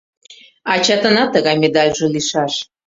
—Ачатынат 0.73 1.29
тыгай 1.33 1.55
медальже 1.61 2.05
лийшаш. 2.13 2.53